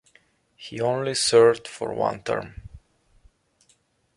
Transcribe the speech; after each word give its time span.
He 0.55 0.81
only 0.81 1.13
served 1.13 1.67
for 1.67 1.93
one 1.93 2.23
term. 2.23 2.63